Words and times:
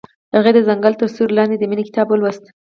هغې 0.35 0.51
د 0.53 0.59
ځنګل 0.67 0.93
تر 0.99 1.07
سیوري 1.15 1.33
لاندې 1.37 1.55
د 1.57 1.63
مینې 1.69 1.83
کتاب 1.89 2.07
ولوست. 2.09 2.43